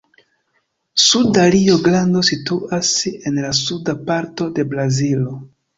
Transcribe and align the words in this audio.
Suda 1.07 1.43
Rio-Grando 1.55 2.23
situas 2.31 2.91
en 3.13 3.39
la 3.45 3.53
suda 3.61 4.01
parto 4.11 4.49
de 4.59 4.71
Brazilo. 4.75 5.43